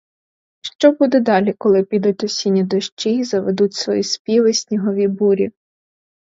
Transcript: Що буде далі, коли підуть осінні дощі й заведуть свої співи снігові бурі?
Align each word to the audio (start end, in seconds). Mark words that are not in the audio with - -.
Що 0.61 0.91
буде 0.91 1.19
далі, 1.19 1.53
коли 1.53 1.83
підуть 1.83 2.23
осінні 2.23 2.63
дощі 2.63 3.09
й 3.17 3.23
заведуть 3.23 3.73
свої 3.73 4.03
співи 4.03 4.53
снігові 4.53 5.07
бурі? 5.07 5.51